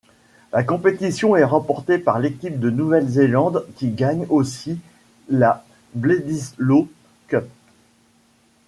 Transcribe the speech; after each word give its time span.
La 0.51 0.63
compétition 0.63 1.35
est 1.35 1.43
remportée 1.43 1.99
par 1.99 2.17
l'équipe 2.17 2.59
de 2.59 2.71
Nouvelle-Zélande 2.71 3.67
qui 3.75 3.89
gagne 3.89 4.25
aussi 4.31 4.79
la 5.29 5.63
Bledisloe 5.93 6.87
Cup. 7.27 7.45